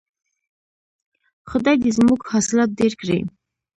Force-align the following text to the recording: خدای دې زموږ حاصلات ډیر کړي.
خدای 1.49 1.75
دې 1.81 1.89
زموږ 1.97 2.19
حاصلات 2.31 2.69
ډیر 2.79 2.93
کړي. 3.01 3.19